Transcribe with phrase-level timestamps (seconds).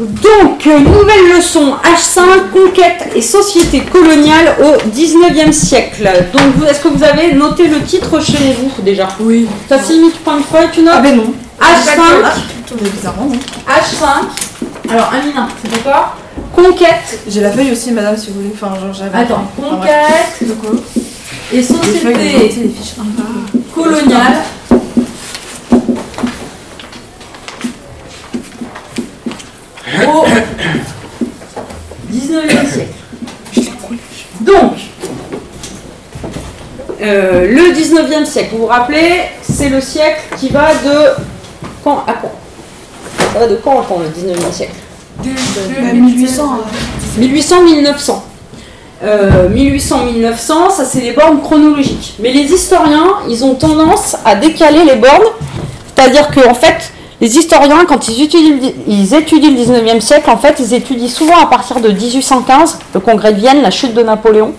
[0.00, 6.08] Donc, euh, nouvelle leçon, H5, conquête et société coloniale au 19e siècle.
[6.32, 9.48] Donc, est-ce que vous avez noté le titre chez vous déjà Oui.
[9.68, 11.32] T'as six minutes, point de feuille, tu notes Ah ben non.
[11.60, 13.38] H5, bizarrement, non.
[13.66, 14.92] H5.
[14.92, 16.16] Alors, Amina, c'est d'accord
[16.54, 17.20] Conquête.
[17.28, 18.52] J'ai la feuille aussi, madame, si vous voulez.
[18.54, 19.18] Enfin, genre, j'avais.
[19.18, 20.70] Attends, conquête quoi
[21.52, 22.70] et feuilles, société.
[22.98, 23.02] Ah.
[23.74, 24.42] coloniale
[30.08, 30.24] au
[32.12, 32.92] 19e siècle.
[34.40, 34.72] Donc,
[37.00, 41.22] euh, le 19e siècle, vous vous rappelez, c'est le siècle qui va de
[41.84, 42.32] quand à quand?
[43.32, 44.74] Ça va de quand à quand le 19e siècle?
[45.18, 46.60] Bah, 1800.
[47.18, 48.22] 1800-1900.
[49.00, 52.16] Euh, 1800-1900, ça c'est les bornes chronologiques.
[52.18, 55.28] Mais les historiens, ils ont tendance à décaler les bornes.
[55.94, 60.30] C'est-à-dire que en fait, les historiens, quand ils étudient, le- ils étudient le 19e siècle,
[60.30, 63.92] en fait, ils étudient souvent à partir de 1815, le congrès de Vienne, la chute
[63.94, 64.52] de Napoléon,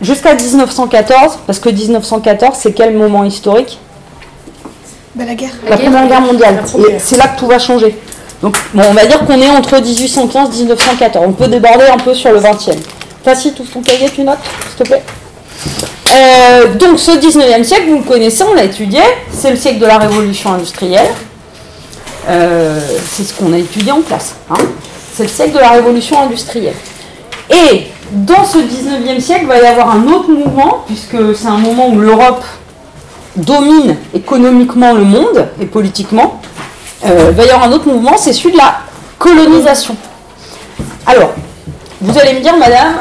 [0.00, 3.78] jusqu'à 1914, parce que 1914, c'est quel moment historique?
[5.14, 5.50] Bah, la guerre.
[5.68, 6.62] la Première Guerre mondiale.
[6.98, 7.96] C'est là que tout va changer.
[8.42, 11.24] Donc, bon, on va dire qu'on est entre 1815 et 1914.
[11.26, 12.76] On peut déborder un peu sur le 20e.
[13.24, 14.36] Facile, tout ton cahier, tu notes,
[14.68, 15.02] s'il te plaît?
[16.08, 19.00] Euh, donc, ce 19e siècle, vous le connaissez, on l'a étudié.
[19.32, 21.10] C'est le siècle de la révolution industrielle.
[22.28, 24.34] Euh, c'est ce qu'on a étudié en classe.
[24.50, 24.54] hein.
[25.14, 26.74] C'est le siècle de la révolution industrielle.
[27.50, 31.58] Et dans ce 19e siècle, il va y avoir un autre mouvement, puisque c'est un
[31.58, 32.44] moment où l'Europe
[33.36, 36.40] domine économiquement le monde et politiquement,
[37.04, 38.78] euh, il va y avoir un autre mouvement, c'est celui de la
[39.18, 39.96] colonisation.
[41.06, 41.32] Alors,
[42.00, 42.94] vous allez me dire, madame,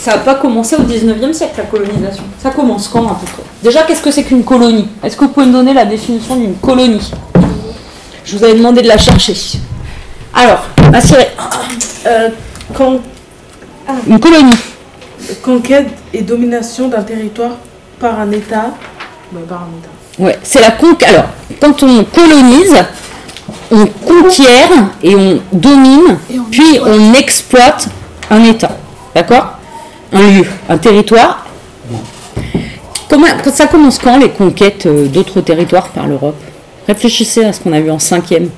[0.00, 2.22] ça n'a pas commencé au 19e siècle, la colonisation.
[2.42, 3.42] Ça commence quand à peu près?
[3.62, 4.88] Déjà, qu'est-ce que c'est qu'une colonie?
[5.04, 7.10] Est-ce que vous pouvez me donner la définition d'une colonie?
[8.24, 9.34] Je vous avais demandé de la chercher.
[10.34, 10.62] Alors,
[10.94, 11.28] assurez.
[12.06, 12.28] Euh,
[14.06, 14.54] Une colonie.
[15.42, 17.52] conquête et domination d'un territoire
[17.98, 18.70] par un État.
[19.32, 20.22] Bah, par un État.
[20.24, 21.08] Ouais, c'est la conquête.
[21.10, 21.24] Alors,
[21.60, 22.74] quand on colonise,
[23.70, 24.70] on conquiert
[25.02, 27.88] et on domine, Et on puis on exploite
[28.30, 28.76] un État.
[29.14, 29.58] D'accord?
[30.12, 31.46] Un lieu, un territoire.
[33.08, 36.36] Comment, ça commence quand les conquêtes euh, d'autres territoires par l'Europe?
[36.86, 38.50] Réfléchissez à ce qu'on a vu en cinquième.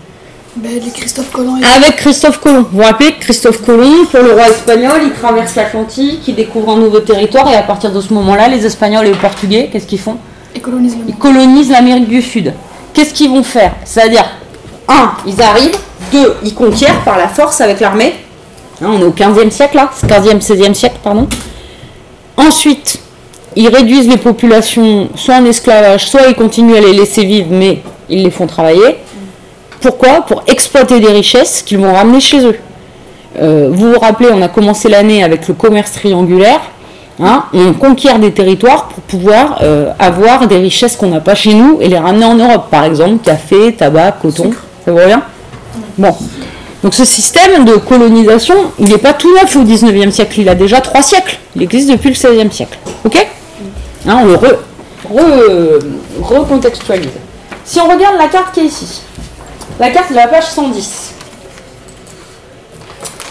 [0.63, 2.67] Les Christophe Colomb et Avec Christophe Colomb.
[2.71, 6.73] Vous vous rappelez que Christophe Colomb, pour le roi espagnol, il traverse l'Atlantique, il découvre
[6.73, 9.87] un nouveau territoire, et à partir de ce moment-là, les Espagnols et les Portugais, qu'est-ce
[9.87, 10.19] qu'ils font?
[10.55, 12.53] Et colonisent ils colonisent l'Amérique du Sud.
[12.93, 13.73] Qu'est-ce qu'ils vont faire?
[13.87, 14.25] C'est-à-dire,
[14.89, 15.79] un, ils arrivent,
[16.13, 18.15] deux, ils conquièrent par la force avec l'armée.
[18.83, 21.29] Hein, on est au 15e siècle là, 15e, 16e siècle, pardon.
[22.37, 22.99] Ensuite,
[23.55, 27.81] ils réduisent les populations soit en esclavage, soit ils continuent à les laisser vivre, mais
[28.09, 28.97] ils les font travailler.
[29.81, 30.23] Pourquoi?
[30.23, 32.57] Pour exploiter des richesses qu'ils vont ramener chez eux.
[33.41, 36.61] Euh, vous vous rappelez, on a commencé l'année avec le commerce triangulaire.
[37.21, 41.55] Hein, on conquiert des territoires pour pouvoir euh, avoir des richesses qu'on n'a pas chez
[41.55, 42.69] nous et les ramener en Europe.
[42.71, 44.51] Par exemple, café, tabac, coton.
[44.85, 45.21] Ça vous revient?
[45.99, 46.15] Bon.
[46.83, 50.55] Donc ce système de colonisation, il n'est pas tout neuf au 19e siècle, il a
[50.55, 51.39] déjà trois siècles.
[51.55, 52.77] Il existe depuis le 16e siècle.
[53.05, 53.25] Ok?
[54.09, 54.57] Hein, On le re-
[55.13, 55.81] re-
[56.21, 57.11] recontextualise.
[57.65, 59.01] si on regarde la carte qui est ici,
[59.79, 61.13] la carte de la page 110,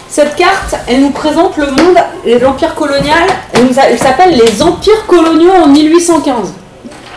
[0.08, 1.96] cette carte, elle nous présente le monde
[2.42, 3.24] l'empire colonial.
[3.54, 6.52] Elle, elle s'appelle les empires coloniaux en 1815.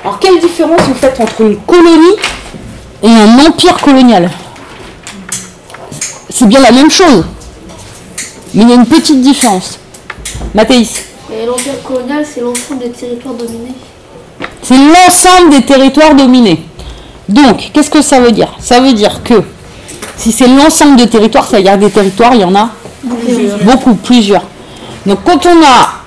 [0.04, 2.16] Alors, quelle différence vous faites entre une colonie
[3.04, 4.30] et un empire colonial?
[6.38, 7.24] C'est bien la même chose,
[8.54, 9.80] mais il y a une petite différence.
[10.54, 10.92] Mathéis,
[11.32, 13.72] Et l'empire colonial, c'est l'ensemble des territoires dominés.
[14.62, 16.62] c'est l'ensemble des territoires dominés.
[17.30, 18.54] Donc, qu'est-ce que ça veut dire?
[18.60, 19.36] Ça veut dire que
[20.18, 22.68] si c'est l'ensemble des territoires, ça veut dire des territoires, il y en a
[23.62, 24.44] beaucoup, plusieurs.
[25.06, 26.02] Donc, quand on a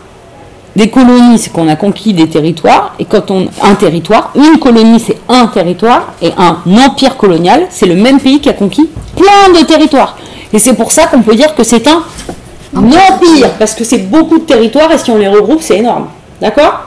[0.76, 5.00] des colonies, c'est qu'on a conquis des territoires, et quand on un territoire, une colonie,
[5.00, 9.58] c'est un territoire, et un empire colonial, c'est le même pays qui a conquis plein
[9.58, 10.16] de territoires.
[10.52, 12.02] Et c'est pour ça qu'on peut dire que c'est un
[12.74, 16.08] empire, parce que c'est beaucoup de territoires, et si on les regroupe, c'est énorme.
[16.40, 16.80] D'accord?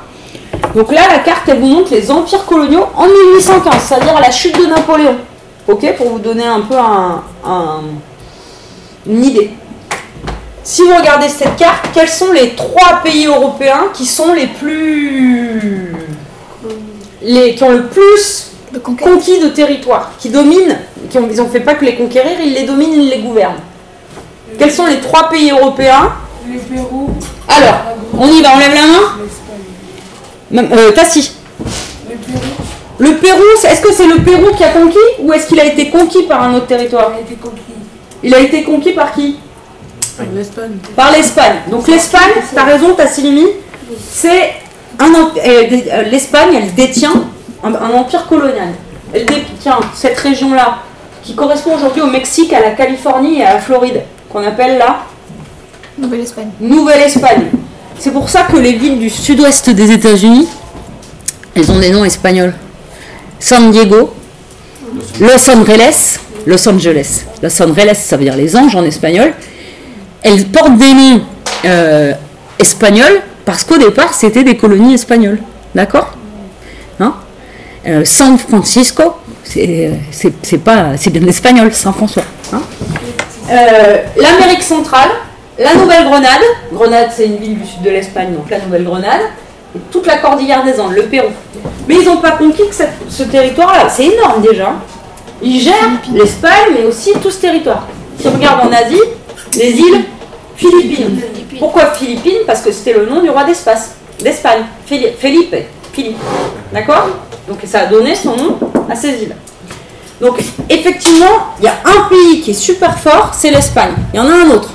[0.76, 4.32] Donc là, la carte, elle vous montre les empires coloniaux en 1815, c'est-à-dire à la
[4.32, 5.16] chute de Napoléon.
[5.68, 7.82] Ok, pour vous donner un peu un- un-
[9.08, 9.52] une idée.
[10.64, 15.94] Si vous regardez cette carte, quels sont les trois pays européens qui sont les plus.
[17.24, 20.78] Les, qui ont le plus De conquis de territoire, qui dominent,
[21.10, 23.60] qui ont, ils n'ont fait pas que les conquérir, ils les dominent, ils les gouvernent.
[24.58, 26.14] Quels sont les trois pays européens
[26.48, 27.10] Le Pérou,
[27.50, 27.82] Alors,
[28.18, 31.34] on y va, on lève la main euh, Tassi.
[32.10, 32.40] Le Pérou,
[33.00, 35.90] Le Pérou, est-ce que c'est le Pérou qui a conquis ou est-ce qu'il a été
[35.90, 37.62] conquis par un autre territoire a été conquis.
[38.24, 39.38] Il a été conquis par qui?
[40.34, 40.78] L'Espagne.
[40.96, 41.56] Par l'Espagne.
[41.70, 43.48] Donc l'Espagne, t'as raison, Tassilimi,
[44.12, 44.52] c'est
[45.00, 47.24] un euh, euh, l'Espagne, elle détient
[47.64, 48.70] un, un empire colonial.
[49.14, 50.78] Elle détient cette région-là,
[51.24, 55.02] qui correspond aujourd'hui au Mexique, à la Californie et à la Floride, qu'on appelle la
[55.98, 56.50] Nouvelle-Espagne.
[56.60, 57.48] Nouvelle-Espagne.
[58.00, 60.48] C'est pour ça que les villes du sud-ouest des États-Unis,
[61.56, 62.54] elles ont des noms espagnols.
[63.40, 64.14] San Diego,
[65.20, 67.26] Los Angeles, Los Angeles.
[67.44, 69.34] Los Angeles, ça veut dire les anges en espagnol.
[70.24, 71.22] Elles portent des noms
[71.66, 72.14] euh,
[72.58, 75.40] espagnols parce qu'au départ, c'était des colonies espagnoles.
[75.76, 76.14] D'accord?
[77.88, 79.92] Euh, San Francisco, c'est
[80.64, 82.24] pas c'est bien espagnol, Saint François.
[82.54, 82.62] hein
[83.50, 85.10] euh, L'Amérique centrale,
[85.58, 86.42] la Nouvelle-Grenade.
[86.72, 89.22] Grenade, c'est une ville du sud de l'Espagne, donc la Nouvelle-Grenade.
[89.90, 91.30] Toute la cordillère des Andes, le Pérou.
[91.88, 92.76] Mais ils n'ont pas conquis que
[93.10, 93.88] ce territoire-là.
[93.90, 94.74] C'est énorme déjà.
[95.42, 97.88] Ils gèrent l'Espagne, mais aussi tout ce territoire.
[98.20, 99.02] Si on regarde en Asie,
[99.58, 100.04] les îles
[100.56, 101.22] Philippines.
[101.58, 102.42] Pourquoi Philippines?
[102.46, 104.64] Parce que c'était le nom du roi d'Espagne.
[104.86, 105.56] Felipe.
[105.94, 106.18] Philippe.
[106.74, 107.08] D'accord?
[107.52, 108.58] Donc ça a donné son nom
[108.90, 109.36] à ces îles.
[110.22, 110.40] Donc
[110.70, 113.92] effectivement, il y a un pays qui est super fort, c'est l'Espagne.
[114.14, 114.70] Il y en a un autre.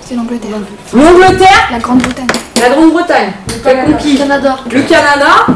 [0.00, 0.50] C'est l'Angleterre.
[0.92, 2.26] L'Angleterre, La Grande-Bretagne.
[2.62, 3.32] la Grande-Bretagne,
[3.90, 4.56] conquis Canada.
[4.70, 5.46] le Canada,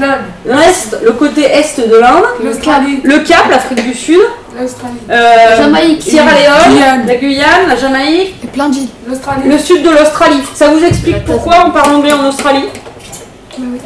[0.00, 0.18] L'Inde.
[0.46, 3.00] l'Est, le côté est de l'Inde, L'Australie.
[3.04, 4.18] le Cap, l'Afrique du Sud,
[4.58, 4.94] L'Australie.
[5.10, 6.02] euh, Jamaïque.
[6.02, 8.88] Sierra Leone, la Guyane, la Jamaïque, Et plein d'îles.
[9.06, 9.42] L'Australie.
[9.46, 10.42] le sud de l'Australie.
[10.54, 12.64] Ça vous explique pourquoi on parle anglais en Australie?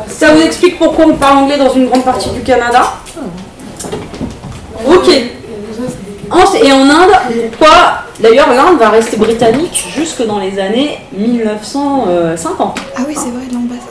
[0.08, 2.94] Ça vous explique pourquoi on parle anglais dans une grande partie du Canada
[4.86, 5.08] Ok.
[6.30, 7.10] En- Et en Inde,
[7.58, 12.78] pourquoi D'ailleurs, l'Inde va rester britannique jusque dans les années 1950.
[12.96, 13.88] Ah oui, c'est vrai, l'ambassade.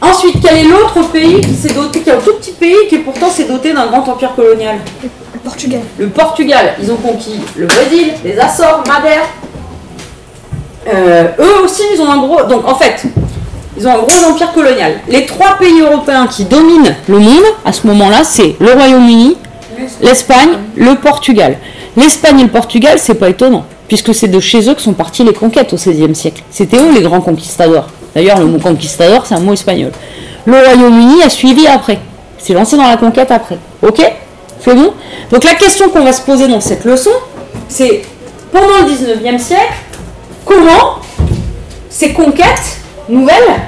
[0.00, 2.98] Ensuite, quel est l'autre pays qui s'est doté, qui est un tout petit pays qui
[2.98, 5.80] pourtant s'est doté d'un grand empire colonial Le Portugal.
[5.98, 6.74] Le Portugal.
[6.80, 9.22] Ils ont conquis le Brésil, les Açores, Madère.
[10.92, 12.42] Euh, eux aussi, ils ont un gros.
[12.44, 13.02] Donc en fait,
[13.76, 15.00] ils ont un gros empire colonial.
[15.08, 19.36] Les trois pays européens qui dominent le monde à ce moment-là, c'est le Royaume-Uni,
[20.00, 21.58] l'Espagne, le Portugal.
[21.96, 25.24] L'Espagne et le Portugal, c'est pas étonnant, puisque c'est de chez eux que sont parties
[25.24, 26.42] les conquêtes au XVIe siècle.
[26.50, 27.86] C'était eux les grands conquistadors.
[28.14, 29.92] D'ailleurs, le mot conquistador, c'est un mot espagnol.
[30.46, 31.98] Le Royaume-Uni a suivi après.
[32.38, 33.58] C'est lancé dans la conquête après.
[33.82, 34.00] Ok?
[34.60, 34.92] C'est bon?
[35.30, 37.10] Donc la question qu'on va se poser dans cette leçon,
[37.68, 38.02] c'est
[38.52, 39.74] pendant le 19e siècle,
[40.44, 41.00] comment
[41.90, 42.78] ces conquêtes
[43.08, 43.60] nouvelles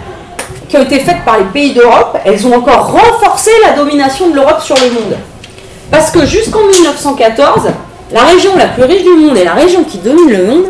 [0.68, 4.34] qui ont été faites par les pays d'Europe, elles ont encore renforcé la domination de
[4.34, 5.16] l'Europe sur le monde.
[5.90, 7.68] Parce que jusqu'en 1914,
[8.12, 10.64] la région la plus riche du monde et la région qui domine le monde,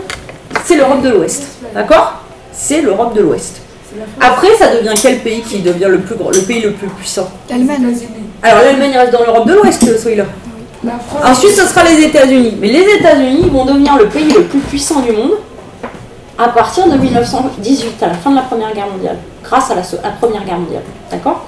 [0.65, 1.45] c'est l'Europe de l'Ouest.
[1.75, 2.15] D'accord?
[2.53, 3.61] C'est l'Europe de l'Ouest.
[4.21, 7.31] Après, ça devient quel pays qui devient le, plus gros, le pays le plus puissant?
[7.49, 7.97] L'Allemagne.
[8.43, 10.25] Alors l'Allemagne reste dans l'Europe de l'Ouest, celui-là.
[11.25, 12.57] Ensuite, ce sera les États-Unis.
[12.61, 15.33] Mais les États-Unis vont devenir le pays le plus puissant du monde
[16.38, 19.83] à partir de 1918, à la fin de la Première Guerre mondiale, grâce à la,
[20.21, 20.83] Première Guerre mondiale.
[21.11, 21.44] D'accord?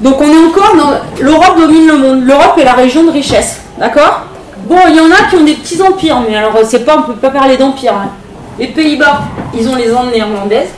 [0.00, 1.22] Donc on est encore dans...
[1.22, 2.24] L'Europe domine le monde.
[2.24, 3.60] L'Europe est la région de richesse.
[3.78, 4.22] D'accord?
[4.66, 7.02] Bon, il y en a qui ont des petits empires, mais alors c'est pas, on
[7.02, 7.94] peut pas parler d'empire.
[7.94, 8.10] hein.
[8.58, 9.22] Les Pays-Bas,
[9.58, 10.68] ils ont les Andes néerlandaises,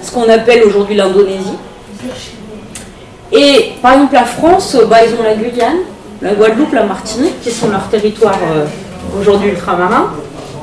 [0.00, 1.56] ce qu'on appelle aujourd'hui l'Indonésie.
[3.32, 5.78] Et par exemple, la France, bah, ils ont la Guyane,
[6.22, 8.64] la Guadeloupe, la Martinique, qui sont leurs territoires euh,
[9.20, 10.10] aujourd'hui ultramarins.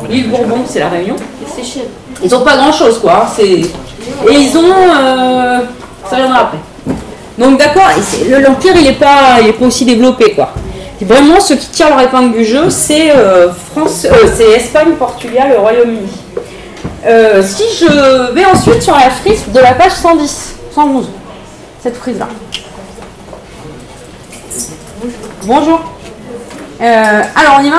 [0.09, 1.15] L'île Bourbon, c'est la Réunion.
[2.23, 3.23] Ils ont pas grand chose, quoi.
[3.25, 3.43] hein, c'est...
[3.49, 3.69] Et
[4.33, 4.63] ils ont.
[4.97, 5.59] euh,
[6.09, 6.57] Ça viendra après.
[7.37, 7.89] Donc, d'accord,
[8.39, 10.51] l'Empire, il n'est pas, il est pas aussi développé, quoi.
[11.01, 14.93] Et vraiment, ceux qui tirent leur épingle du jeu, c'est euh, France, euh, c'est Espagne,
[14.97, 16.07] Portugal et Royaume-Uni.
[17.05, 21.09] Euh, si je vais ensuite sur la frise de la page 110, 111,
[21.83, 22.27] cette frise-là.
[25.43, 25.79] Bonjour.
[26.81, 27.77] Euh, alors, on y va?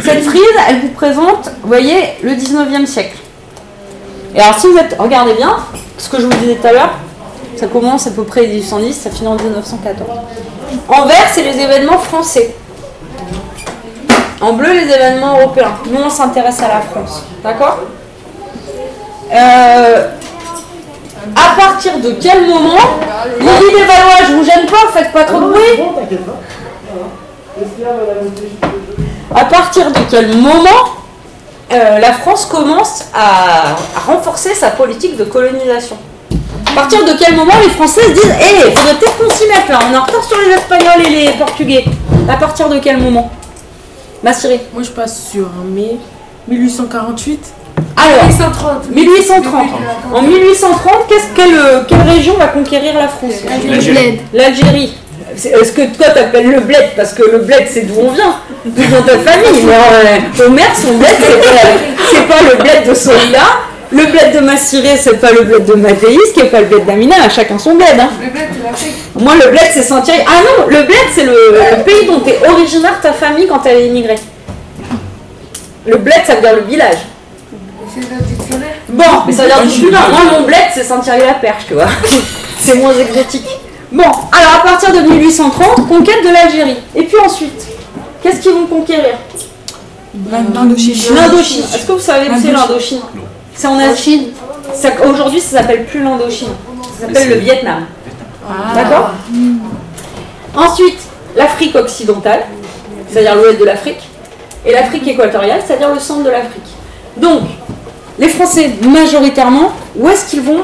[0.00, 3.18] Cette frise, elle vous présente, vous voyez, le 19e siècle.
[4.34, 5.56] Et alors, si vous êtes, regardez bien,
[5.98, 6.92] ce que je vous disais tout à l'heure,
[7.56, 10.08] ça commence à peu près 1810, ça finit en 1914.
[10.88, 12.54] En vert, c'est les événements français.
[14.40, 15.72] En bleu, les événements européens.
[15.90, 17.22] Nous, on s'intéresse à la France.
[17.44, 17.80] D'accord?
[19.32, 20.08] Euh,
[21.36, 22.78] À partir de quel moment
[23.38, 25.80] Lily des Valois, je vous gêne pas, faites pas trop de bruit.
[29.34, 30.68] À partir de quel moment
[31.72, 35.96] euh, la France commence à, à renforcer sa politique de colonisation?
[36.70, 39.46] À partir de quel moment les Français se disent Hé, il faudrait peut-être qu'on s'y
[39.46, 41.84] mette là, on est en retard sur les Espagnols et les Portugais.
[42.28, 43.30] À partir de quel moment?
[44.22, 45.96] Massiré Moi, je passe sur mai
[46.48, 47.44] 1848.
[47.96, 48.90] Alors, 1830.
[48.90, 49.66] 1830.
[50.14, 53.34] En 1830, qu'est-ce, quelle, quelle région va conquérir la France?
[53.64, 54.20] Bled.
[54.32, 54.94] L'Algérie.
[55.34, 58.82] Est-ce que toi t'appelles le bled parce que le bled c'est d'où on vient, d'où
[58.82, 59.64] vient ta famille.
[59.64, 61.68] Mais euh, Omer, son bled, c'est pas,
[62.10, 63.40] c'est pas le bled de Solila.
[63.90, 66.86] Le bled de Massiré, c'est pas le bled de Mathéis, qui est pas le bled
[66.86, 67.28] d'Amina.
[67.28, 67.98] Chacun son bled.
[67.98, 68.08] Hein.
[68.22, 68.94] Le bled, l'Afrique.
[69.16, 70.20] Moi, le bled, c'est Saint-Thierry.
[70.26, 73.76] Ah non, le bled, c'est le, le pays dont est originaire ta famille quand elle
[73.76, 74.18] est immigrée.
[75.86, 76.98] Le bled, ça veut dire le village.
[77.94, 78.68] C'est dans le dictionnaire.
[78.88, 80.00] Bon, mais ça veut dire du plus loin.
[80.10, 81.88] Moi, mon bled, c'est Saint-Thierry-la-Perche, tu vois.
[82.58, 83.46] c'est moins exotique.
[83.92, 86.76] Bon, alors à partir de 1830, conquête de l'Algérie.
[86.94, 87.66] Et puis ensuite,
[88.22, 89.14] qu'est-ce qu'ils vont conquérir?
[90.30, 91.14] L'Indochine.
[91.14, 91.64] L'Indochine.
[91.74, 93.00] Est-ce que vous savez où c'est l'Indochine
[93.54, 94.28] C'est en Asie.
[94.74, 96.48] Ça- Aujourd'hui, ça s'appelle plus l'Indochine.
[96.98, 97.86] Ça s'appelle le Vietnam.
[98.74, 99.10] D'accord?
[100.56, 100.98] Ensuite,
[101.36, 102.44] l'Afrique occidentale,
[103.10, 104.00] c'est-à-dire l'ouest de l'Afrique,
[104.64, 106.62] et l'Afrique équatoriale, c'est-à-dire le centre de l'Afrique.
[107.16, 107.42] Donc,
[108.18, 110.60] les Français, majoritairement, où est-ce qu'ils vont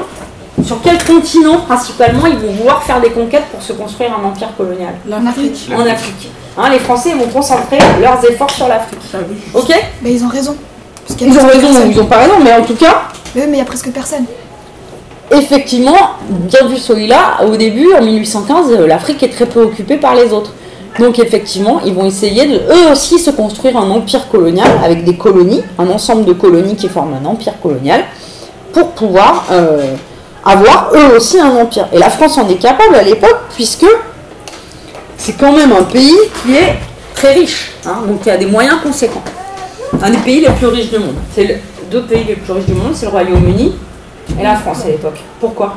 [0.65, 4.49] Sur quel continent, principalement, ils vont vouloir faire des conquêtes pour se construire un empire
[4.57, 5.69] colonial En Afrique.
[5.75, 6.29] En Afrique.
[6.57, 8.99] Hein, les Français vont concentrer leurs efforts sur l'Afrique.
[9.53, 10.55] Ok Mais ils ont raison.
[11.07, 11.91] Parce Ils ont raison ou personne.
[11.91, 13.03] ils ont pas raison, mais en tout cas,
[13.35, 14.25] Mais oui, mais il y a presque personne.
[15.31, 15.95] effectivement,
[16.29, 20.33] bien vu celui-là, au début, en 1815, euh, l'Afrique est très peu occupée par les
[20.33, 20.51] autres.
[20.97, 25.15] Donc effectivement, ils vont essayer de eux aussi se construire un empire colonial avec des
[25.15, 28.03] colonies, un ensemble de colonies qui forment un empire colonial,
[28.73, 29.93] pour pouvoir euh,
[30.45, 31.87] avoir eux aussi un empire.
[31.93, 33.85] Et la France en est capable à l'époque, puisque
[35.17, 36.75] c'est quand même un pays qui est
[37.15, 39.23] très riche, hein, donc il y a des moyens conséquents.
[40.01, 41.15] Un des pays les plus riches du monde.
[41.35, 41.55] C'est le
[41.91, 43.75] deux pays les plus riches du monde, c'est le Royaume-Uni
[44.39, 45.19] et la France à l'époque.
[45.39, 45.75] Pourquoi?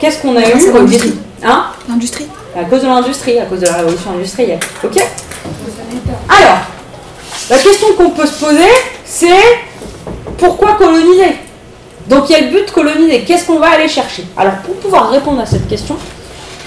[0.00, 1.10] Qu'est-ce qu'on a eu comme l'industrie.
[1.10, 1.66] défi Hein?
[1.88, 2.26] L'industrie.
[2.58, 4.58] À cause de l'industrie, à cause de la révolution industrielle.
[4.82, 4.96] Ok?
[6.28, 6.58] Alors,
[7.50, 8.70] la question qu'on peut se poser,
[9.04, 9.60] c'est
[10.38, 11.36] pourquoi coloniser?
[12.08, 13.24] Donc il y a le but de coloniser.
[13.24, 15.96] Qu'est-ce qu'on va aller chercher Alors pour pouvoir répondre à cette question,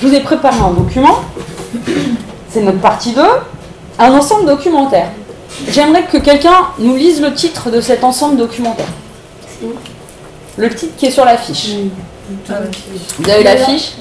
[0.01, 1.19] je vous ai préparé un document.
[2.49, 3.21] C'est notre partie 2,
[3.99, 5.09] un ensemble documentaire.
[5.69, 8.87] J'aimerais que quelqu'un nous lise le titre de cet ensemble documentaire.
[10.57, 11.75] Le titre qui est sur l'affiche.
[12.47, 13.93] Vous avez l'affiche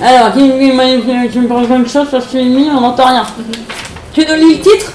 [0.00, 3.26] alors, qui me parle quelque chose est mis, on n'entend rien.
[4.12, 4.92] Tu nous lis le titre?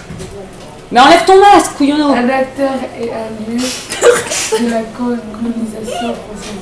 [0.93, 2.11] Mais enlève ton masque, couillonneau.
[2.11, 2.69] Un acteur
[3.01, 6.61] et un lieu de la colonisation française.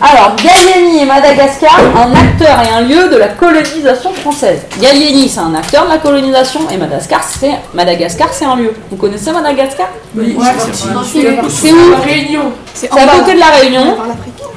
[0.00, 4.62] Alors, Gallieni et Madagascar, un acteur et un lieu de la colonisation française.
[4.80, 8.72] Gallieni, c'est un acteur de la colonisation et Madagascar, c'est Madagascar, c'est un lieu.
[8.90, 9.88] Vous connaissez Madagascar?
[10.16, 10.34] Oui,
[11.50, 11.90] C'est où?
[11.90, 12.52] La Réunion.
[12.72, 13.12] C'est C'est à bas.
[13.18, 13.94] côté de la Réunion?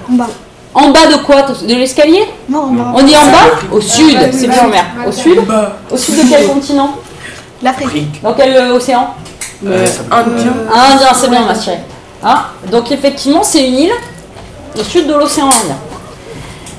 [0.10, 0.28] En bas.
[0.76, 1.42] En bas de quoi?
[1.42, 2.24] De l'escalier?
[2.48, 2.94] Non, en bas.
[2.96, 3.60] On dit en bas?
[3.70, 4.86] Au sud, bah, c'est bah, bien mer.
[5.06, 5.42] Au sud?
[5.46, 6.96] Bah, Au sud de quel continent?
[7.64, 8.22] L'Afrique.
[8.22, 9.16] Dans quel euh, océan
[9.66, 10.54] euh, Indien.
[10.72, 11.78] Ah, Indien, c'est bien, ma chérie.
[12.24, 13.94] Hein Donc effectivement, c'est une île
[14.78, 15.78] au sud de l'océan Indien.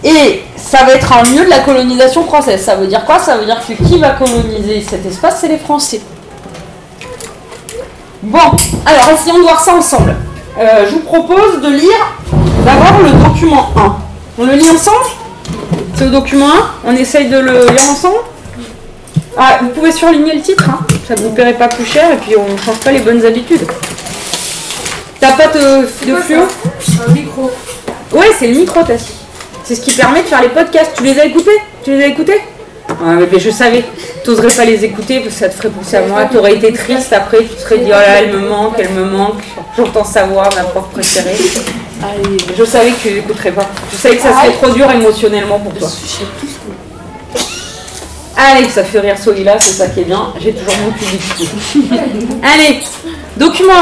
[0.05, 2.63] Et ça va être un lieu de la colonisation française.
[2.63, 3.19] Ça veut dire quoi?
[3.19, 6.03] Ça veut dire que qui va coloniser cet espace C'est les Français.
[8.23, 8.39] Bon,
[8.85, 10.15] alors essayons de voir ça ensemble.
[10.59, 12.15] Euh, je vous propose de lire
[12.65, 13.97] d'abord le document 1.
[14.39, 15.07] On le lit ensemble?
[15.95, 16.47] C'est le document
[16.87, 18.17] 1 On essaye de le lire ensemble?
[19.37, 20.79] Ah, Vous pouvez surligner le titre, hein.
[21.07, 23.25] ça ne vous paierait pas plus cher et puis on ne change pas les bonnes
[23.25, 23.67] habitudes.
[25.21, 26.43] T'as pas de, de quoi, fluo
[27.09, 27.51] Un micro.
[28.13, 29.15] Ouais, c'est le micro, Tassi.
[29.65, 30.93] C'est ce qui permet de faire les podcasts.
[30.97, 31.59] Tu les as écoutés?
[31.83, 32.41] Tu les as écoutés?
[33.01, 33.83] Ouais, mais, je savais.
[34.23, 36.27] T'oserais pas les écouter parce que ça te ferait penser à moi.
[36.31, 37.39] T'aurais été triste après.
[37.39, 39.43] Tu te serais dit, oh là, elle me manque, elle me manque.
[39.77, 41.37] J'entends sa voix, ma prof préférée.
[42.03, 43.69] Allez, je savais que tu l'écouterais pas.
[43.91, 45.89] Je savais que ça serait trop dur émotionnellement pour toi.
[48.37, 50.33] Allez, ça fait rire Solila, c'est ça qui est bien.
[50.41, 51.49] J'ai toujours mon public.
[52.43, 52.81] Allez,
[53.37, 53.73] document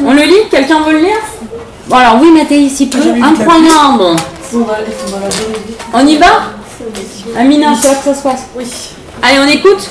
[0.00, 0.04] 1.
[0.04, 0.48] On le lit?
[0.50, 1.16] Quelqu'un veut le lire?
[1.88, 2.98] Bon alors oui Mathéis, il peut.
[2.98, 4.16] Incroyable
[5.92, 6.26] On y va?
[7.36, 8.42] Amina, c'est là que ça se passe?
[8.54, 8.64] Oui.
[9.22, 9.90] Allez, on écoute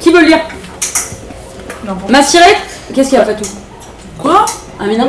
[0.00, 0.40] Qui veut le lire?
[2.08, 2.58] Ma sirette
[2.94, 3.44] Qu'est-ce qu'il y a, Fatou?
[4.18, 4.44] Quoi?
[4.78, 5.04] Amina?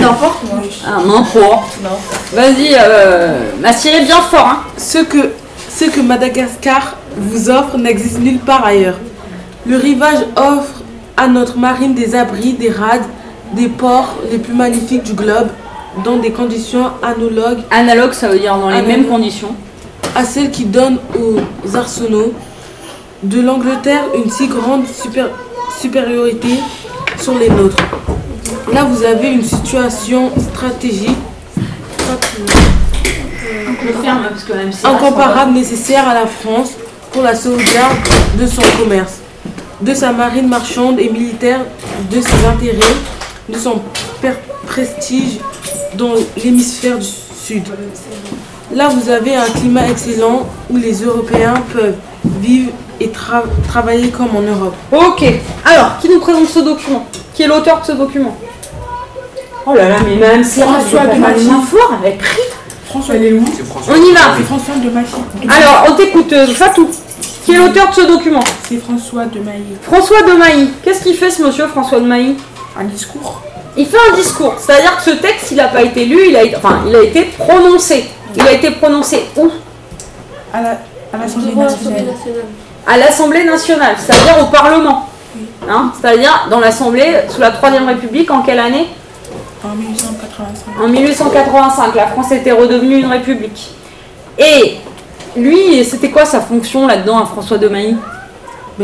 [0.00, 0.60] N'importe moi.
[0.86, 1.78] Ah, n'importe.
[2.34, 4.58] Vas-y, euh, ma sirette bien fort, hein.
[4.76, 5.32] Ce que,
[5.76, 8.98] ce que Madagascar vous offre n'existe nulle part ailleurs.
[9.66, 10.82] Le rivage offre
[11.16, 13.02] à notre marine des abris, des rades,
[13.54, 15.48] des ports les plus magnifiques du globe,
[16.04, 19.54] dans des conditions analogues Analogue, ça veut dire dans les mêmes conditions.
[20.14, 22.32] à celles qui donnent aux arsenaux
[23.22, 25.30] de l'Angleterre une si grande super-
[25.80, 26.48] supériorité
[27.20, 27.76] sur les nôtres.
[28.72, 31.16] Là, vous avez une situation stratégique
[33.92, 34.86] ferme parce que même si.
[34.86, 36.72] incomparable nécessaire à la France
[37.12, 37.96] pour la sauvegarde
[38.38, 39.14] de son commerce,
[39.80, 41.60] de sa marine marchande et militaire,
[42.10, 42.78] de ses intérêts
[43.48, 43.80] de son
[44.66, 45.38] prestige
[45.94, 47.64] dans l'hémisphère du sud.
[48.72, 51.96] Là, vous avez un climat excellent où les Européens peuvent
[52.40, 52.70] vivre
[53.00, 54.74] et tra- travailler comme en Europe.
[54.92, 55.24] Ok.
[55.64, 57.04] Alors, qui nous présente ce document?
[57.34, 58.36] Qui est l'auteur de ce document?
[59.66, 61.48] Oh là là, mais même c'est François de Maty.
[61.68, 62.40] fort avec prix.
[62.90, 63.94] François, elle est où C'est François.
[63.96, 64.20] On y va.
[64.36, 65.08] C'est François de Mailly.
[65.48, 66.88] Alors, on t'écoute, euh, Fatou.
[67.44, 69.76] Qui est l'auteur de ce document C'est François de Mailly.
[69.82, 70.70] François de Mailly.
[70.84, 72.36] Qu'est-ce qu'il fait ce monsieur François de Mailly
[72.78, 73.40] Un discours.
[73.76, 76.42] Il fait un discours, c'est-à-dire que ce texte, il n'a pas été lu, il a,
[76.42, 78.04] été- enfin, il a été prononcé.
[78.36, 79.48] Il a été prononcé où?
[80.52, 80.70] À la-
[81.12, 82.04] à l'Assemblée nationale.
[82.86, 85.08] À l'Assemblée nationale, c'est-à-dire au Parlement.
[85.68, 88.88] Hein, c'est-à-dire dans l'Assemblée sous la Troisième République, en quelle année?
[89.62, 90.80] En 1885.
[90.82, 93.70] En 1885, la France était redevenue une république.
[94.38, 94.76] Et
[95.36, 97.96] lui, c'était quoi sa fonction là-dedans, à François de Mailly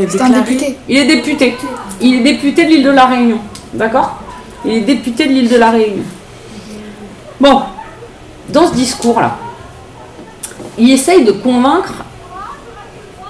[0.09, 0.76] C'est un député.
[0.88, 1.56] Il est député.
[2.00, 3.38] Il est député de l'île de la Réunion.
[3.73, 4.18] D'accord?
[4.64, 6.04] Il est député de l'île de la Réunion.
[7.40, 7.62] Bon,
[8.50, 9.37] dans ce discours-là,
[10.78, 12.04] il essaye de convaincre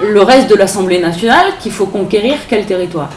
[0.01, 3.11] le reste de l'Assemblée nationale qu'il faut conquérir quel territoire?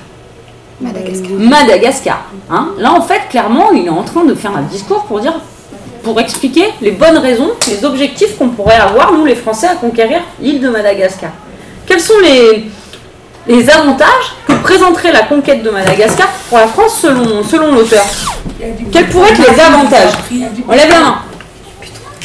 [0.82, 1.32] Madagascar.
[1.32, 2.26] Madagascar.
[2.50, 5.34] Hein Là, en fait, clairement, il est en train de faire un discours pour dire,
[6.04, 10.22] pour expliquer les bonnes raisons, les objectifs qu'on pourrait avoir, nous les Français, à conquérir
[10.40, 11.32] l'île de Madagascar.
[11.86, 12.70] Quels sont les,
[13.48, 18.06] les avantages que présenterait la conquête de Madagascar pour la France selon, selon l'auteur?
[18.92, 20.14] Quels pourraient être les avantages?
[20.68, 21.16] On lève la main.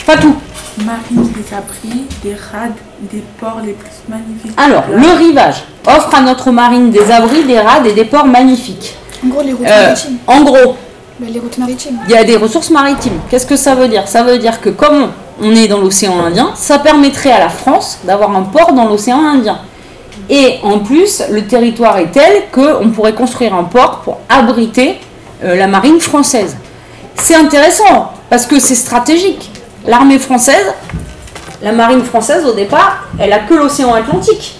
[0.06, 0.36] Pas tout.
[0.84, 2.72] Marine des abris, des rades,
[3.12, 4.52] des ports les plus magnifiques.
[4.56, 8.94] Alors, le rivage offre à notre marine des abris, des rades et des ports magnifiques.
[9.24, 10.16] En gros, les routes Euh, maritimes.
[10.26, 10.76] en gros,
[11.20, 11.98] Bah, les routes maritimes.
[12.08, 13.20] Il y a des ressources maritimes.
[13.30, 14.08] Qu'est-ce que ça veut dire?
[14.08, 17.98] Ça veut dire que comme on est dans l'océan Indien, ça permettrait à la France
[18.04, 19.58] d'avoir un port dans l'océan Indien.
[20.28, 24.98] Et en plus, le territoire est tel qu'on pourrait construire un port pour abriter
[25.44, 26.56] euh, la marine française.
[27.14, 29.50] C'est intéressant parce que c'est stratégique.
[29.86, 30.66] L'armée française,
[31.64, 34.56] la marine française au départ, elle a que l'océan Atlantique.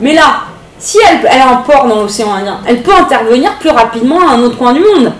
[0.00, 0.44] Mais là,
[0.78, 4.34] si elle, elle a un port dans l'océan Indien, elle peut intervenir plus rapidement à
[4.34, 5.12] un autre coin du monde.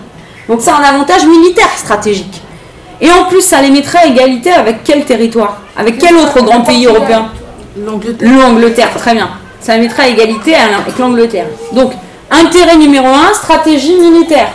[0.48, 2.40] Donc c'est un avantage militaire stratégique.
[3.00, 5.58] Et en plus, ça les mettrait à égalité avec quel territoire?
[5.76, 7.26] Avec quel autre grand pays européen?
[7.76, 8.30] L'Angleterre.
[8.30, 9.30] L'Angleterre, très bien.
[9.58, 11.46] Ça les mettrait à égalité avec l'Angleterre.
[11.72, 11.92] Donc,
[12.30, 14.50] intérêt numéro 1, stratégie militaire.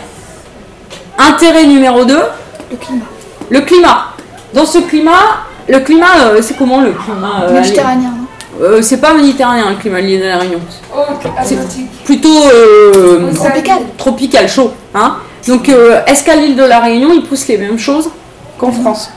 [1.18, 2.18] Intérêt numéro 2,
[2.70, 3.04] Le climat.
[3.50, 4.04] le climat.
[4.54, 8.12] Dans ce climat, le climat, euh, c'est comment le climat euh, Méditerranéen,
[8.60, 10.60] euh, C'est pas méditerranéen le climat, l'île de la Réunion.
[10.94, 11.00] Oh,
[11.36, 12.04] Atlantique.
[12.04, 13.78] Plutôt euh, Tropical.
[13.96, 14.72] tropical, chaud.
[14.94, 18.08] Hein Donc, euh, est-ce qu'à l'île de la Réunion, ils poussent les mêmes choses
[18.58, 19.10] qu'en France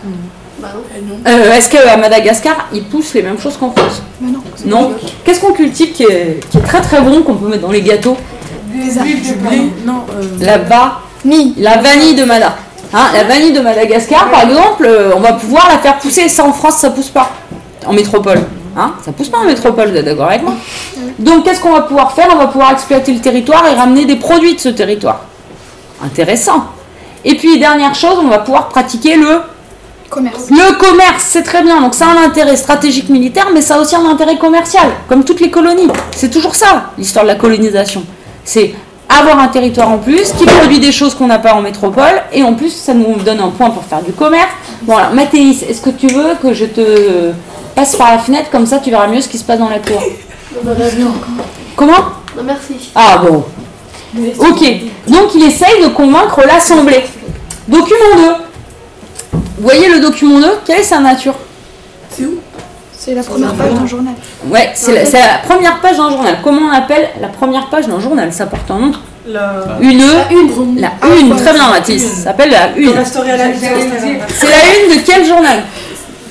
[0.59, 0.81] Bah non.
[1.25, 1.45] Euh, non.
[1.47, 4.41] Euh, Est-ce qu'à Madagascar, ils poussent les mêmes choses qu'en France Mais non.
[4.65, 4.91] Non.
[5.23, 7.81] Qu'est-ce qu'on cultive qui est, qui est très très bon, qu'on peut mettre dans les
[7.81, 8.17] gâteaux?
[8.67, 9.09] Des arbres.
[9.09, 11.55] huiles de Blé, non, euh, Là-bas, Ni.
[11.57, 12.55] la vanille de Mada.
[12.93, 16.27] Hein, la vanille de Madagascar, par exemple, euh, on va pouvoir la faire pousser.
[16.27, 17.30] Ça, en France, ça pousse pas.
[17.86, 18.43] En métropole.
[18.75, 20.54] Hein, ça pousse pas en métropole, vous êtes d'accord avec moi
[21.19, 22.27] Donc, qu'est-ce qu'on va pouvoir faire?
[22.32, 25.21] On va pouvoir exploiter le territoire et ramener des produits de ce territoire.
[26.04, 26.65] Intéressant.
[27.23, 29.41] Et puis, dernière chose, on va pouvoir pratiquer le
[30.12, 30.49] Commerce.
[30.49, 31.80] Le commerce, c'est très bien.
[31.80, 35.23] Donc ça a un intérêt stratégique militaire, mais ça a aussi un intérêt commercial, comme
[35.23, 35.88] toutes les colonies.
[36.13, 38.04] C'est toujours ça, l'histoire de la colonisation.
[38.43, 38.75] C'est
[39.19, 42.43] avoir un territoire en plus qui produit des choses qu'on n'a pas en métropole, et
[42.43, 44.50] en plus ça nous donne un point pour faire du commerce.
[44.84, 47.32] Bon alors, Mathéis, est-ce que tu veux que je te
[47.76, 49.80] passe par la fenêtre, comme ça tu verras mieux ce qui se passe dans la
[49.80, 50.02] cour
[50.63, 51.12] Non, non.
[51.76, 51.93] Comment?
[52.36, 52.91] Non, merci.
[52.95, 53.43] Ah bon.
[54.39, 54.63] Ok.
[55.08, 57.04] Donc il essaye de convaincre l'Assemblée.
[57.67, 58.21] Document 2.
[59.34, 61.36] Vous voyez le document 2 Quelle est sa nature?
[62.10, 62.39] C'est où?
[63.03, 64.13] C'est la première page d'un journal.
[64.45, 66.37] Ouais, c'est la, c'est la première page d'un journal.
[66.43, 68.31] Comment on appelle la première page d'un journal?
[68.31, 68.91] Ça porte un nom.
[69.25, 69.65] La...
[69.81, 70.03] Une.
[70.29, 70.79] Une.
[70.79, 71.31] La Ah, une.
[71.31, 71.37] ouais.
[71.39, 72.03] Très bien, Mathis.
[72.03, 72.93] Ça s'appelle la une.
[73.03, 75.63] C'est la une de quel journal?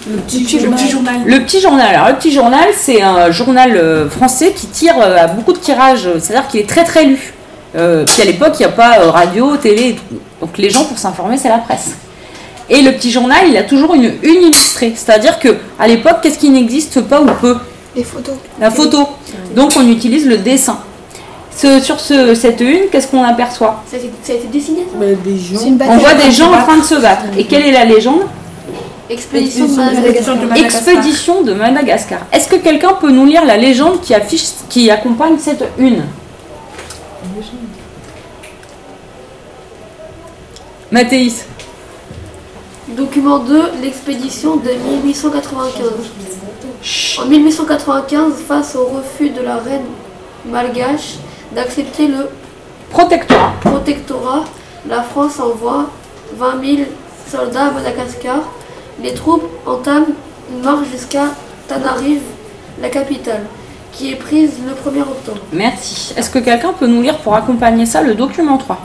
[0.08, 1.14] Le petit, le petit journal.
[1.26, 1.92] Le petit journal.
[1.92, 5.58] Alors, le petit journal, c'est un journal euh, français qui tire euh, à beaucoup de
[5.58, 6.08] tirages.
[6.20, 7.34] C'est-à-dire qu'il est très très lu.
[7.74, 10.20] Euh, puis à l'époque, il n'y a pas radio, télé et tout.
[10.40, 11.96] Donc les gens, pour s'informer, c'est la presse.
[12.70, 14.92] Et le petit journal, il a toujours une une illustrée.
[14.94, 17.56] C'est-à-dire que à l'époque, qu'est-ce qui n'existe pas ou peu?
[17.96, 18.34] Les photos.
[18.60, 19.08] La photo.
[19.56, 20.78] Donc on utilise le dessin.
[21.56, 23.82] Ce- sur ce, cette une, qu'est-ce qu'on aperçoit?
[23.90, 24.96] Ça a été, ça a été dessiné, ça?
[24.98, 25.58] Mais des gens.
[25.58, 27.24] C'est une On voit des gens en train de se battre.
[27.36, 28.20] Et quelle est la légende?
[29.10, 30.36] Expédition de Expédition de Madagascar.
[30.36, 30.94] de Madagascar.
[30.94, 32.18] Expédition de Madagascar.
[32.32, 36.04] Est-ce que quelqu'un peut nous lire la légende qui affiche, qui accompagne cette une?
[40.92, 41.44] Mathéis.
[42.96, 45.86] Document 2, l'expédition de 1895.
[47.20, 49.84] En 1895, face au refus de la reine
[50.46, 51.16] malgache
[51.54, 52.28] d'accepter le
[52.90, 53.52] Protectorat.
[53.60, 54.44] protectorat,
[54.88, 55.86] la France envoie
[56.36, 56.88] 20 000
[57.28, 58.38] soldats à Madagascar.
[59.02, 60.06] Les troupes entament
[60.50, 61.26] une marche jusqu'à
[61.68, 62.22] Tanarive,
[62.82, 63.46] la capitale,
[63.92, 65.40] qui est prise le 1er octobre.
[65.52, 66.12] Merci.
[66.16, 68.78] Est-ce que quelqu'un peut nous lire pour accompagner ça le document 3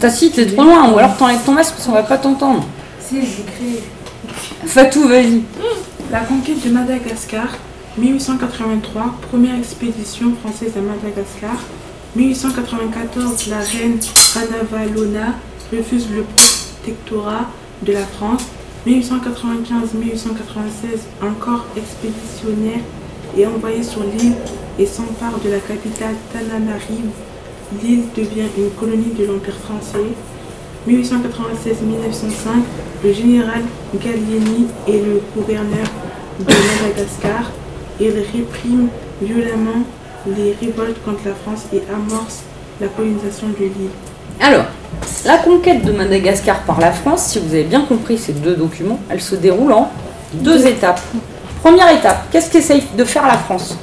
[0.00, 2.64] Tassi, t'es trop loin, ou alors t'enlèves ton masque parce qu'on va pas t'entendre.
[3.00, 3.80] Si, j'écris.
[4.64, 5.42] Fatou, vas-y.
[6.10, 7.48] La conquête de Madagascar,
[7.96, 11.56] 1883, première expédition française à Madagascar.
[12.14, 13.98] 1894, la reine
[14.34, 15.34] Ranavalona
[15.72, 17.46] refuse le protectorat
[17.82, 18.42] de la France.
[18.86, 22.82] 1895-1896, un corps expéditionnaire
[23.36, 24.34] est envoyé sur l'île
[24.78, 27.10] et s'empare de la capitale Tananarive.
[27.82, 29.98] L'île devient une colonie de l'Empire français.
[30.88, 32.48] 1896-1905,
[33.04, 33.62] le général
[34.02, 35.86] Gallieni est le gouverneur
[36.40, 37.50] de Madagascar.
[38.00, 38.88] Il réprime
[39.20, 39.84] violemment
[40.26, 42.40] les révoltes contre la France et amorce
[42.80, 43.90] la colonisation de l'île.
[44.40, 44.64] Alors,
[45.26, 49.00] la conquête de Madagascar par la France, si vous avez bien compris ces deux documents,
[49.10, 49.90] elle se déroule en
[50.32, 51.00] deux étapes.
[51.62, 53.76] Première étape, qu'est-ce qu'essaye de faire la France?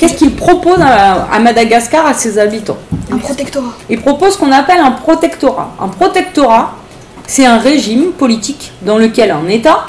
[0.00, 2.78] Qu'est-ce qu'il propose à, à Madagascar à ses habitants
[3.12, 3.74] Un protectorat.
[3.90, 5.74] Il propose ce qu'on appelle un protectorat.
[5.78, 6.72] Un protectorat,
[7.26, 9.88] c'est un régime politique dans lequel un État,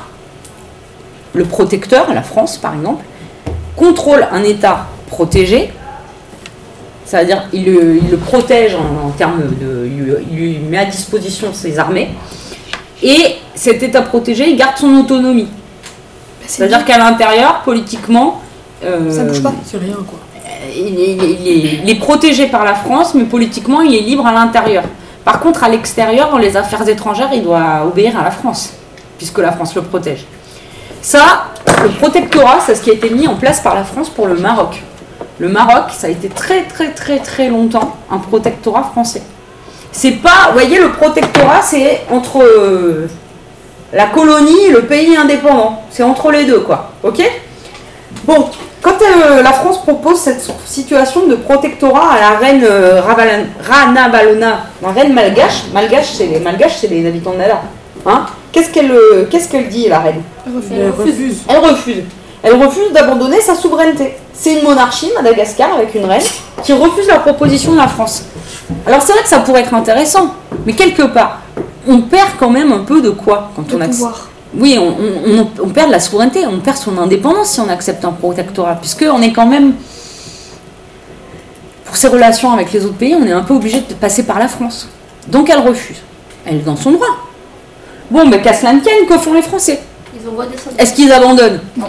[1.33, 3.05] le protecteur, la France par exemple,
[3.77, 5.71] contrôle un État protégé,
[7.05, 9.89] c'est-à-dire il le, il le protège en, en termes de...
[9.89, 12.09] Il lui, met à disposition ses armées,
[13.01, 15.45] et cet État protégé, il garde son autonomie.
[15.45, 15.49] Bah,
[16.41, 18.40] c'est C'est-à-dire qu'à l'intérieur, politiquement,
[19.11, 19.53] Ça bouge pas.
[19.65, 20.19] C'est rien quoi.
[20.75, 24.25] il est, il est- il est protégé par la France, mais politiquement, il est libre
[24.25, 24.83] à l'intérieur.
[25.25, 28.73] Par contre, à l'extérieur, dans les affaires étrangères, il doit obéir à la France,
[29.17, 30.25] puisque la France le protège.
[31.01, 31.45] Ça,
[31.83, 34.35] le protectorat, c'est ce qui a été mis en place par la France pour le
[34.35, 34.81] Maroc.
[35.39, 39.23] Le Maroc, ça a été très très très très longtemps un protectorat français.
[39.91, 43.07] C'est pas, vous voyez, le protectorat, c'est entre euh,
[43.93, 45.81] la colonie et le pays indépendant.
[45.89, 46.91] C'est entre les deux, quoi.
[47.03, 47.19] Ok?
[48.25, 48.49] Bon,
[48.81, 54.09] quand euh, la France propose cette situation de protectorat à la reine euh, Ravalan- Rana
[54.09, 57.61] Balona, la reine malgache, malgache c'est les malgaches, c'est les habitants de Nada.
[58.05, 60.21] Hein Qu'est-ce qu'elle euh, qu'est-ce qu'elle dit la reine?
[60.47, 61.37] Elle refuse.
[61.47, 62.03] Elle refuse.
[62.43, 64.15] Elle refuse d'abandonner sa souveraineté.
[64.33, 66.23] C'est une monarchie, Madagascar, avec une reine,
[66.63, 68.23] qui refuse la proposition de la France.
[68.87, 70.33] Alors c'est vrai que ça pourrait être intéressant,
[70.65, 71.41] mais quelque part,
[71.87, 74.09] on perd quand même un peu de quoi quand De on accepte.
[74.53, 77.69] Oui, on, on- on- on perd de la souveraineté, on perd son indépendance si on
[77.69, 79.73] accepte un protectorat, puisque on est quand même,
[81.85, 84.39] pour ses relations avec les autres pays, on est un peu obligé de passer par
[84.39, 84.87] la France.
[85.27, 85.97] Donc elle refuse.
[86.45, 87.07] Elle est dans son droit.
[88.09, 89.79] Bon, mais qu'à cela ne tienne, que font les Français?
[90.21, 90.81] Ils envoient des soldats.
[90.83, 91.61] Est-ce qu'ils abandonnent?
[91.77, 91.87] Non.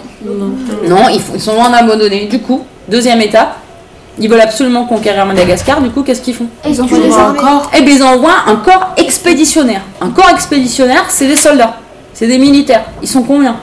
[0.87, 2.25] Non, ils, font- ils sont loin d'abandonner.
[2.27, 3.57] Du coup, deuxième étape,
[4.19, 5.81] ils veulent absolument conquérir Madagascar.
[5.81, 6.47] Du coup, qu'est-ce qu'ils font?
[6.65, 7.39] Ils envoient armées.
[7.39, 9.81] encore Eh bien, ils envoient un corps expéditionnaire.
[9.99, 11.77] Un corps expéditionnaire, c'est des soldats.
[12.13, 12.85] C'est des militaires.
[13.01, 13.55] Ils sont combien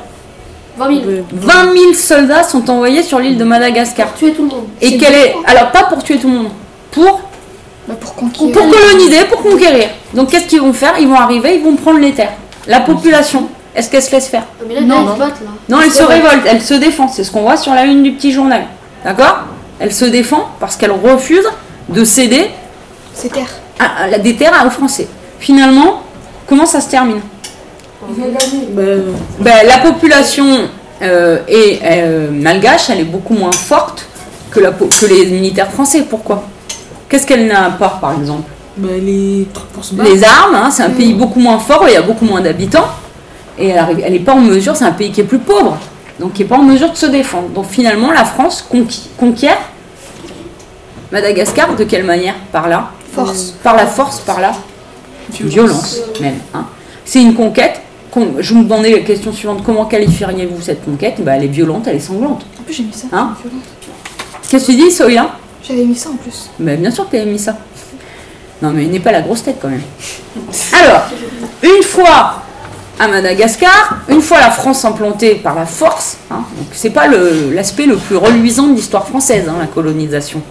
[0.76, 1.00] 20 000.
[1.06, 1.24] Ouais.
[1.32, 4.08] 20 000 soldats sont envoyés sur l'île de Madagascar.
[4.08, 4.64] Pour tuer tout le monde.
[4.80, 5.34] Et quelle est.
[5.46, 6.48] Alors, pas pour tuer tout le monde.
[6.90, 7.20] Pour,
[7.86, 8.70] Bah, pour pour conquérir.
[8.70, 9.88] coloniser, pour conquérir.
[10.14, 10.94] Donc, qu'est-ce qu'ils vont faire?
[10.98, 12.32] Ils vont arriver, ils vont prendre les terres.
[12.66, 14.44] La population, est-ce qu'elle se laisse faire?
[14.60, 15.16] Ah, Mais là, Non, non.
[15.16, 15.28] là.
[15.68, 16.14] Non, elle se vrai.
[16.20, 17.08] révolte, elle se défend.
[17.08, 18.64] C'est ce qu'on voit sur la une du petit journal.
[19.04, 19.40] D'accord?
[19.78, 21.46] Elle se défend parce qu'elle refuse
[21.88, 22.50] de céder
[23.14, 23.48] C'est terre.
[23.78, 25.08] à, à la- des terres aux Français.
[25.38, 26.02] Finalement,
[26.46, 27.20] comment ça se termine?
[28.70, 29.02] Ben,
[29.38, 30.46] Ben, La population
[31.02, 34.04] euh, est euh, malgache, elle est beaucoup moins forte
[34.50, 36.04] que, la, po- que les militaires français.
[36.08, 36.44] Pourquoi?
[37.08, 38.48] Qu'est-ce qu'elle n'a pas, par exemple?
[38.76, 39.46] Ben, les.
[40.04, 42.88] Les armes, hein, c'est un pays beaucoup moins fort, il y a beaucoup moins d'habitants.
[43.58, 45.76] Et elle n'est pas en mesure, c'est un pays qui est plus pauvre,
[46.18, 47.48] donc qui n'est pas en mesure de se défendre.
[47.48, 49.58] Donc finalement, la France conqui- conquiert
[51.12, 52.34] Madagascar de quelle manière?
[52.52, 52.90] Par là?
[53.12, 53.54] Force.
[53.62, 54.52] Par la force, par la
[55.30, 56.36] violence, même.
[56.54, 56.64] hein.
[57.04, 57.80] C'est une conquête.
[58.38, 61.22] Je vous demandais la question suivante comment qualifieriez-vous cette conquête?
[61.22, 62.44] Bah, Elle est violente, elle est sanglante.
[62.58, 63.06] En plus, j'ai mis ça.
[63.12, 63.34] Hein?
[64.48, 65.30] Qu'est-ce que tu dis, Soya?
[65.66, 66.50] J'avais mis ça en plus.
[66.58, 67.56] Mais bien sûr que tu as mis ça.
[68.62, 69.82] Non, mais il n'est pas la grosse tête quand même.
[70.72, 71.02] Alors,
[71.62, 72.42] une fois
[72.98, 77.52] à Madagascar, une fois la France implantée par la force, hein, donc c'est pas le-
[77.54, 80.42] l'aspect le, plus reluisant de l'histoire française, hein, la colonisation.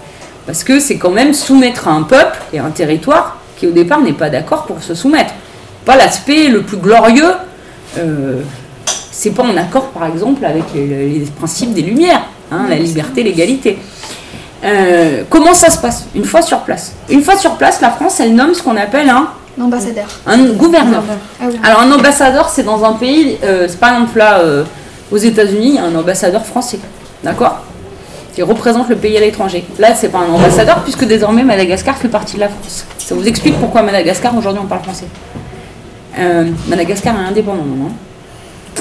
[0.47, 3.71] Parce que c'est quand même soumettre à un peuple et à un territoire qui au
[3.71, 5.33] départ n'est pas d'accord pour se soumettre.
[5.85, 7.33] Pas l'aspect le plus glorieux.
[7.97, 8.41] Euh,
[9.11, 12.21] c'est pas en accord par exemple avec les, les principes des Lumières,
[12.51, 13.77] hein, la liberté, l'égalité.
[14.63, 16.93] Euh, comment ça se passe une fois sur place?
[17.09, 20.05] Une fois sur place, la France, elle nomme ce qu'on appelle un, L'ambassadeur.
[20.25, 21.03] un gouverneur.
[21.41, 21.59] Ah oui.
[21.63, 24.63] Alors un ambassadeur, c'est dans un pays, euh, c'est par exemple là, euh,
[25.11, 26.79] aux États-Unis, un ambassadeur français,
[27.23, 27.59] d'accord?
[28.35, 29.65] Qui représente le pays à l'étranger.
[29.79, 32.85] Là, c'est pas un ambassadeur, puisque désormais Madagascar fait partie de la France.
[32.97, 35.05] Ça vous explique pourquoi Madagascar, aujourd'hui, on parle français.
[36.17, 37.91] Euh, Madagascar est indépendant, non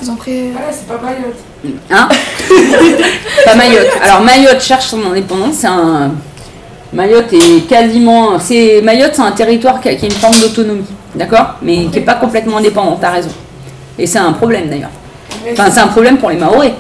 [0.01, 0.51] Ils ont pris.
[0.57, 1.81] Ah là, c'est pas Mayotte.
[1.91, 2.09] Hein
[3.45, 3.91] Pas Mayotte.
[4.03, 5.57] Alors Mayotte cherche son indépendance.
[5.57, 6.13] C'est un
[6.93, 8.39] Mayotte est quasiment.
[8.39, 11.99] C'est Mayotte, c'est un territoire qui a, qui a une forme d'autonomie, d'accord, mais qui
[11.99, 12.97] est pas complètement indépendant.
[13.01, 13.31] T'as raison.
[13.99, 14.91] Et c'est un problème d'ailleurs.
[15.53, 16.73] Enfin, c'est un problème pour les Maoris.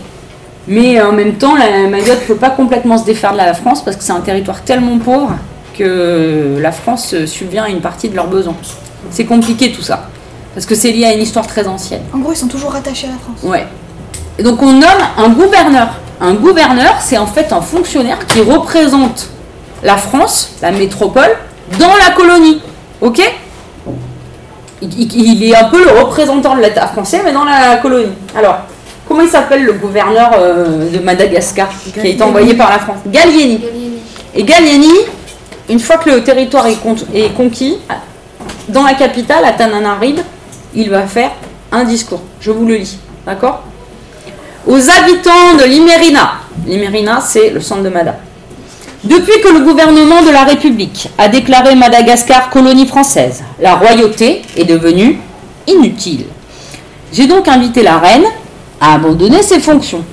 [0.67, 3.97] Mais en même temps, la Mayotte peut pas complètement se défaire de la France parce
[3.97, 5.31] que c'est un territoire tellement pauvre
[5.77, 8.55] que la France euh, subvient à une partie de leurs besoins.
[9.11, 10.09] C'est compliqué tout ça.
[10.59, 12.01] Parce que c'est lié à une histoire très ancienne.
[12.13, 13.45] En gros, ils sont toujours attachés à la France.
[13.45, 13.65] Ouais.
[14.41, 15.87] Et donc on nomme un gouverneur.
[16.21, 19.29] Un gouverneur, c'est en fait un fonctionnaire qui représente
[19.85, 21.31] la France, la métropole,
[21.79, 22.61] dans la colonie.
[23.01, 23.23] Ok?
[24.83, 28.11] Il, est un peu le représentant de l'État français, mais dans la colonie.
[28.37, 28.57] Alors,
[29.07, 32.99] comment il s'appelle le gouverneur euh, de Madagascar qui a été envoyé par la France?
[33.07, 33.59] Gallieni.
[33.59, 33.99] Gallieni.
[34.35, 34.93] Et Gallieni,
[35.69, 37.79] une fois que le territoire est, con- est conquis,
[38.69, 40.25] dans la capitale, à Tananarive,
[40.75, 41.33] il va faire
[41.73, 42.23] un discours.
[42.41, 43.63] Je vous le lis, d'accord?
[44.67, 46.35] Aux habitants de l'Imerina.
[46.67, 48.17] L'Imerina, c'est le centre de Mada.
[49.05, 54.65] Depuis que le gouvernement de la République a déclaré Madagascar colonie française, la royauté est
[54.65, 55.19] devenue
[55.69, 56.27] inutile.
[57.13, 58.25] J'ai donc invité la reine
[58.81, 60.05] à abandonner ses fonctions.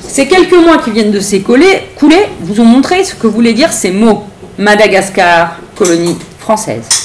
[0.00, 3.72] Ces quelques mois qui viennent de s'écouler couler, vous ont montré ce que voulaient dire
[3.72, 4.24] ces mots.
[4.58, 6.95] Madagascar, colonie française.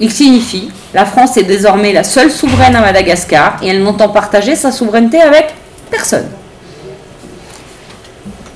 [0.00, 4.56] Il signifie la France est désormais la seule souveraine à Madagascar et elle n'entend partager
[4.56, 5.54] sa souveraineté avec
[5.90, 6.26] personne.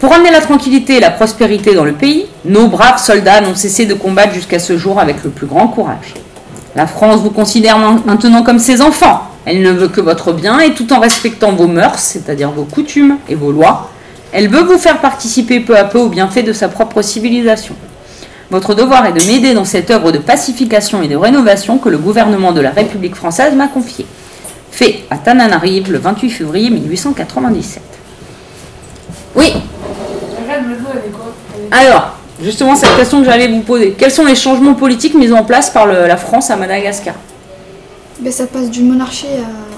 [0.00, 3.86] Pour amener la tranquillité et la prospérité dans le pays, nos braves soldats n'ont cessé
[3.86, 6.14] de combattre jusqu'à ce jour avec le plus grand courage.
[6.74, 9.22] La France vous considère maintenant comme ses enfants.
[9.46, 13.16] Elle ne veut que votre bien et tout en respectant vos mœurs, c'est-à-dire vos coutumes
[13.28, 13.90] et vos lois,
[14.32, 17.74] elle veut vous faire participer peu à peu aux bienfaits de sa propre civilisation.
[18.50, 21.98] Votre devoir est de m'aider dans cette œuvre de pacification et de rénovation que le
[21.98, 24.06] gouvernement de la République française m'a confiée.
[24.70, 27.82] Fait à Tananarive le 28 février 1897.
[29.34, 29.52] Oui,
[31.70, 33.94] alors, justement, cette question que j'allais vous poser.
[33.98, 37.14] Quels sont les changements politiques mis en place par le- la France à Madagascar?
[38.20, 39.26] Ben, ça passe d'une monarchie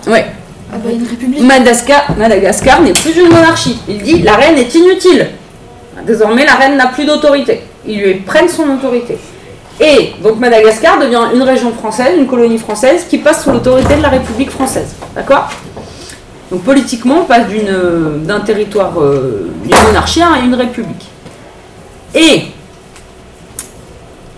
[0.07, 0.26] à, Ouais,
[0.72, 1.40] ben, une république.
[1.42, 3.78] Madagascar, Madagascar n'est plus une monarchie.
[3.88, 5.28] Il dit la reine est inutile.
[6.07, 7.62] Désormais, la reine n'a plus d'autorité.
[7.87, 9.19] Ils lui prennent son autorité.
[9.81, 14.03] Et donc Madagascar devient une région française, une colonie française qui passe sous l'autorité de
[14.03, 14.95] la République française.
[15.14, 15.49] D'accord?
[16.51, 21.07] Donc politiquement, on passe euh, d'un territoire euh, d'une à une république.
[22.14, 22.47] Et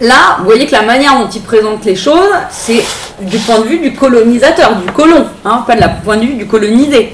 [0.00, 2.84] là, vous voyez que la manière dont il présente les choses, c'est
[3.20, 6.46] du point de vue du colonisateur, du colon, hein, pas de point de vue du
[6.46, 7.12] colonisé.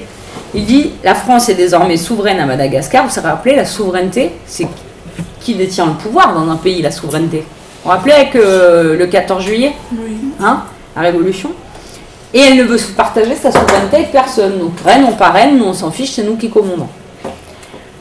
[0.53, 3.05] Il dit la France est désormais souveraine à Madagascar.
[3.05, 4.67] Vous savez rappeler la souveraineté, c'est
[5.47, 7.37] qui détient le pouvoir dans un pays, la souveraineté.
[7.37, 7.45] Vous
[7.85, 10.17] vous rappelez avec euh, le 14 juillet, Oui.
[10.41, 11.51] hein, la Révolution
[12.33, 14.59] Et elle ne veut partager sa souveraineté avec personne.
[14.59, 16.89] Donc reine, on pas reine, nous on s'en fiche, c'est nous qui commandons.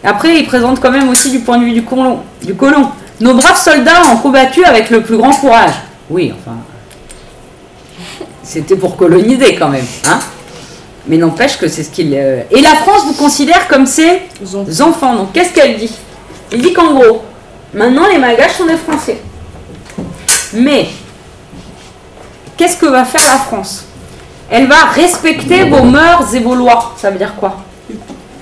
[0.03, 2.19] Après, il présente quand même aussi du point de vue du colon.
[2.43, 2.89] Du colon.
[3.21, 5.75] Nos braves soldats ont combattu avec le plus grand courage.
[6.11, 6.57] Oui, enfin.
[8.43, 9.87] C'était pour coloniser quand même.
[10.09, 10.19] Hein
[11.07, 12.13] Mais n'empêche que c'est ce qu'il.
[12.13, 14.23] euh, Et la France vous considère comme ses
[14.81, 15.15] enfants.
[15.15, 15.93] Donc qu'est-ce qu'elle dit?
[16.53, 17.23] Elle dit qu'en gros,
[17.77, 19.23] maintenant les Malgaches sont des Français.
[20.53, 20.89] Mais
[22.57, 23.85] qu'est-ce que va faire la France?
[24.51, 26.95] Elle va respecter vos mœurs et vos lois.
[26.97, 27.57] Ça veut dire quoi?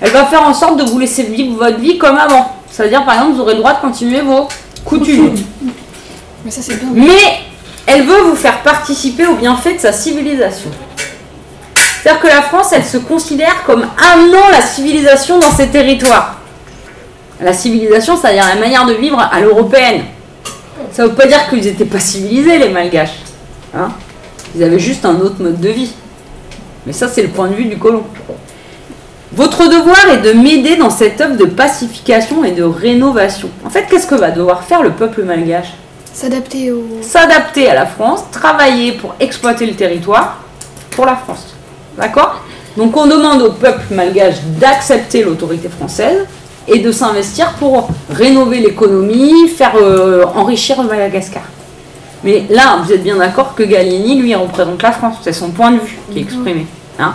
[0.01, 2.55] Elle va faire en sorte de vous laisser vivre votre vie comme avant.
[2.71, 4.47] Ça veut dire par exemple vous aurez le droit de continuer vos
[4.83, 5.35] coutumes.
[6.43, 6.89] Mais ça, c'est bien.
[6.93, 7.39] Mais
[7.87, 10.69] elle veut vous faire participer aux bienfaits de sa civilisation.
[11.75, 16.35] C'est-à-dire que la France, elle se considère comme amenant la civilisation dans ses territoires.
[17.41, 20.03] La civilisation, c'est-à-dire la manière de vivre à l'européenne.
[20.91, 23.19] Ça ne veut pas dire qu'ils n'étaient pas civilisés, les Malgaches.
[23.75, 23.89] Hein
[24.55, 25.91] Ils avaient juste un autre mode de vie.
[26.85, 28.03] Mais ça, c'est le point de vue du colon.
[29.33, 33.49] Votre devoir est de m'aider dans cette œuvre de pacification et de rénovation.
[33.65, 35.73] En fait, qu'est-ce que va devoir faire le peuple malgache?
[36.13, 36.85] S'adapter au.
[37.01, 40.39] s'adapter à la France, travailler pour exploiter le territoire
[40.91, 41.53] pour la France.
[41.97, 42.41] D'accord?
[42.77, 46.25] Donc on demande au peuple malgache d'accepter l'autorité française
[46.67, 51.43] et de s'investir pour rénover l'économie, faire euh, enrichir le Madagascar.
[52.23, 55.17] Mais là, vous êtes bien d'accord que Gallieni, lui, représente la France.
[55.21, 56.65] C'est son point de vue qui est exprimé.
[56.97, 57.13] hein.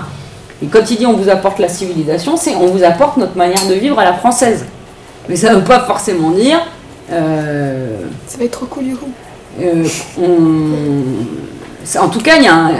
[0.62, 3.66] et quand il dit on vous apporte la civilisation, c'est on vous apporte notre manière
[3.66, 4.66] de vivre à la française.
[5.28, 6.60] Mais ça ne veut pas forcément dire...
[7.10, 9.08] euh, Ça va être trop cool du coup.
[9.60, 9.84] euh,
[10.20, 12.70] on- En tout cas, il y, a un-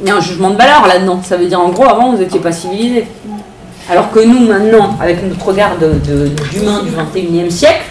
[0.00, 1.20] il y a un jugement de valeur là-dedans.
[1.24, 3.06] Ça veut dire en gros, avant, vous n'étiez pas civilisé.
[3.90, 7.84] Alors que nous, maintenant, avec notre regard de- de- d'humain du 21e siècle,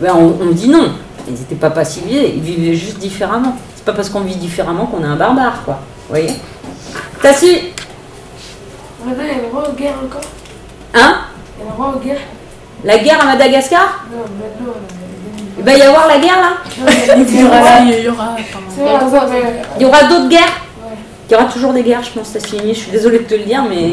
[0.00, 0.92] ben, on, on dit non.
[1.28, 3.56] Ils n'étaient pas pas civilisés, ils vivaient juste différemment.
[3.76, 5.74] C'est pas parce qu'on vit différemment qu'on est un barbare, quoi.
[6.08, 6.32] Vous voyez
[7.22, 7.58] Tassi,
[9.04, 10.20] Maintenant, il y a le roi aux guerres encore.
[10.94, 11.18] hein
[11.58, 12.20] Il y a le roi aux guerres.
[12.84, 14.74] La guerre à Madagascar Non, maintenant.
[15.58, 16.50] Il va y avoir la guerre, là
[17.16, 20.60] Il y aura, il y aura, d'autres guerres.
[21.28, 22.56] Il y aura toujours des guerres, je pense, Tassi.
[22.68, 23.92] Je suis désolée de te le dire, mais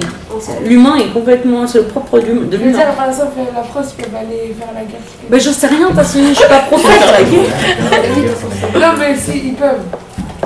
[0.66, 1.68] l'humain est complètement...
[1.68, 2.78] C'est le propre du- de Je veux l'humain.
[2.78, 5.02] dire, par exemple, la France peut aller faire la guerre.
[5.30, 7.02] Ben, je sais rien, Tassi, je suis pas prophète.
[8.80, 9.82] Non, mais si, ils peuvent.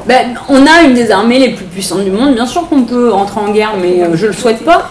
[0.08, 2.34] Ben, on a une des armées les plus puissantes du monde.
[2.34, 4.90] Bien sûr qu'on peut entrer en guerre, mais euh, je le souhaite pas.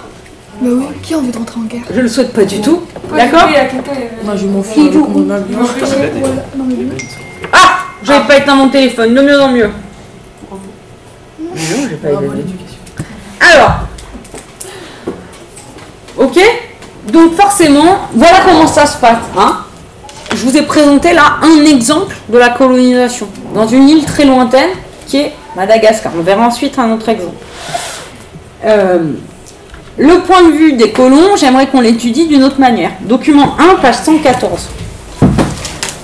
[0.61, 1.83] Bah oui, qui a envie de rentrer en guerre?
[1.93, 2.83] Je le souhaite pas du tout.
[3.17, 3.49] D'accord?
[3.49, 6.77] il- moi je m'en fous mais.
[7.53, 9.71] Ah J'avais pas éteint mon téléphone, de mieux en mieux.
[11.59, 12.37] Mais non, j'ai pas Bravo, éteint.
[12.37, 12.79] l'éducation.
[13.55, 13.73] Alors,
[16.17, 16.39] ok
[17.13, 19.19] Donc forcément, voilà comment ça se passe.
[19.37, 19.59] Hein
[20.31, 24.71] Je vous ai présenté là un exemple de la colonisation dans une île très lointaine
[25.07, 26.13] qui est Madagascar.
[26.19, 27.37] On verra ensuite un autre exemple.
[28.65, 28.99] Euh,
[29.97, 32.91] le point de vue des colons, j'aimerais qu'on l'étudie d'une autre manière.
[33.01, 34.69] Document 1, page 114.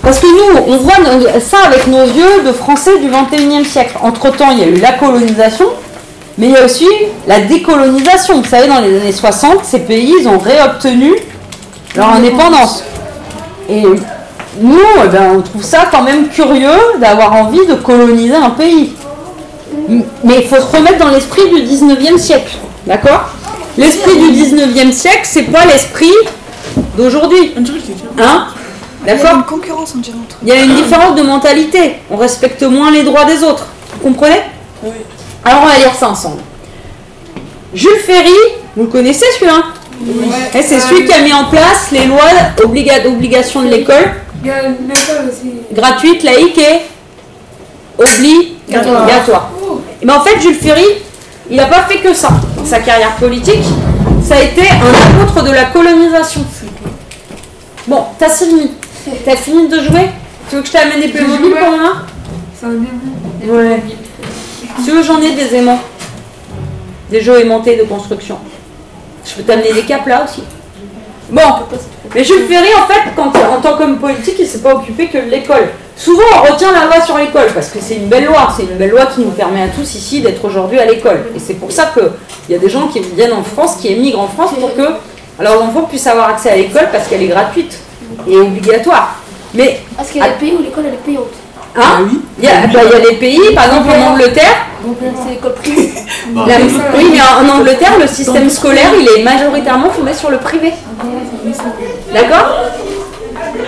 [0.04, 0.96] Parce que nous, on voit
[1.40, 3.96] ça avec nos yeux de Français du 21e siècle.
[4.02, 5.64] Entre-temps, il y a eu la colonisation,
[6.36, 6.86] mais il y a aussi
[7.26, 8.42] la décolonisation.
[8.42, 11.14] Vous savez, dans les années 60, ces pays, ils ont réobtenu
[11.96, 12.84] leur indépendance.
[13.70, 13.82] Et
[14.60, 18.92] nous, eh ben, on trouve ça quand même curieux d'avoir envie de coloniser un pays.
[20.22, 22.58] Mais il faut se remettre dans l'esprit du 19e siècle.
[22.86, 23.30] D'accord?
[23.78, 26.12] L'esprit du 19e siècle, c'est pas l'esprit
[26.98, 27.54] d'aujourd'hui.
[27.56, 27.62] On
[29.06, 31.96] Il y a une concurrence on dirait entre il y a une différence de mentalité.
[32.10, 33.66] On respecte moins les droits des autres.
[33.92, 34.40] Vous comprenez
[34.82, 34.90] Oui.
[35.44, 36.40] Alors on va lire ça ensemble.
[37.74, 38.30] Jules Ferry,
[38.76, 39.62] vous le connaissez celui-là
[40.54, 42.20] Et c'est celui qui a mis en place les lois
[42.64, 44.12] obliga- d'obligation de l'école,
[45.72, 46.80] gratuite, laïque et
[47.98, 49.50] obligatoire.
[50.02, 50.84] Mais en fait, Jules Ferry,
[51.50, 53.64] il n'a pas fait que ça dans sa carrière politique.
[54.26, 56.42] Ça a été un apôtre de la colonisation.
[57.86, 58.70] Bon, t'as fini.
[59.24, 60.08] T'as fini de jouer?
[60.48, 61.92] Tu veux que je t'amène des Playmobil pour moi?
[62.58, 63.50] C'est un début.
[63.50, 63.82] Ouais.
[64.84, 65.80] Tu veux, j'en ai des aimants.
[67.10, 68.38] Des jeux aimantés de construction.
[69.26, 70.42] Je peux t'amener des capes là aussi.
[71.30, 71.40] Bon,
[72.14, 75.18] mais Jules Ferry, en fait, quand, en tant qu'homme politique, il s'est pas occupé que
[75.18, 75.68] de l'école.
[75.96, 78.48] Souvent, on retient la loi sur l'école parce que c'est une belle loi.
[78.56, 81.26] C'est une belle loi qui nous permet à tous ici d'être aujourd'hui à l'école.
[81.34, 84.20] Et c'est pour ça qu'il y a des gens qui viennent en France, qui émigrent
[84.20, 84.94] en France pour que
[85.40, 87.78] leurs enfants puissent avoir accès à l'école parce qu'elle est gratuite
[88.28, 89.14] et obligatoire.
[89.54, 91.30] Mais, Parce qu'il y a des pays où l'école elle est payante.
[91.76, 92.20] hein, Ah oui.
[92.38, 94.66] il y, a bah, il y a des pays, par exemple en Angleterre,
[95.24, 95.92] C'est l'école privée.
[96.34, 96.56] la-
[96.96, 100.72] oui, mais en en Angleterre, le système scolaire, il est majoritairement fondé sur le privé.
[102.12, 102.60] D'accord?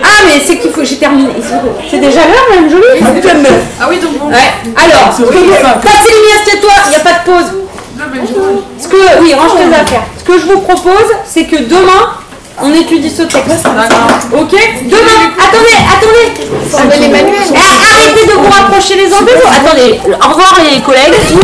[0.03, 0.83] Ah, mais c'est qu'il faut.
[0.83, 1.29] J'ai terminé.
[1.89, 2.83] C'est déjà l'heure, Madame Jolie?
[3.79, 4.27] Ah oui, donc bon.
[4.27, 4.35] Ouais.
[4.75, 5.79] Alors, C'est horrible, ça.
[5.83, 7.51] passe les lumières, toi il n'y a pas de pause.
[7.97, 10.03] Non, mais je Ce que, oui, range tes affaires.
[10.19, 12.11] Ce que je vous propose, c'est que demain,
[12.61, 13.65] on étudie ce texte.
[14.33, 14.51] Ok
[14.83, 16.99] Demain, attendez, attendez.
[16.99, 17.33] les manuels.
[17.53, 19.51] Eh, Arrêtez de vous rapprocher les uns des autres.
[19.65, 21.13] Attendez, au revoir les collègues.